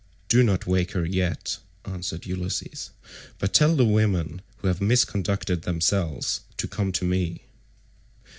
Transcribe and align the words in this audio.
"Do 0.29 0.41
not 0.41 0.65
wake 0.65 0.93
her 0.93 1.05
yet," 1.05 1.59
answered 1.85 2.25
Ulysses, 2.25 2.89
"but 3.37 3.53
tell 3.53 3.75
the 3.75 3.85
women 3.85 4.41
who 4.57 4.67
have 4.67 4.79
misconducted 4.81 5.61
themselves 5.61 6.41
to 6.57 6.67
come 6.67 6.91
to 6.93 7.05
me." 7.05 7.43